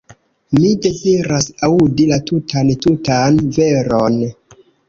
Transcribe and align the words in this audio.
Mi 0.59 0.71
deziras 0.85 1.49
aŭdi 1.69 2.09
la 2.13 2.19
tutan, 2.31 2.75
tutan 2.87 3.41
veron. 3.59 4.21